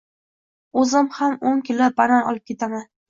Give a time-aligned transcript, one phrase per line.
[0.83, 2.87] Oʻzim ham oʻn kilo banan olib ketaman.